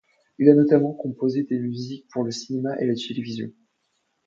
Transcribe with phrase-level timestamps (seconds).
[0.39, 3.51] Il a notamment composé des musiques pour le cinéma et la télévision.